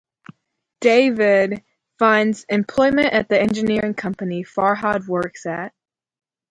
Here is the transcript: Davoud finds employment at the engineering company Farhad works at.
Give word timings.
Davoud 0.83 1.63
finds 1.99 2.43
employment 2.49 3.13
at 3.13 3.29
the 3.29 3.39
engineering 3.39 3.93
company 3.93 4.43
Farhad 4.43 5.05
works 5.07 5.45
at. 5.45 5.75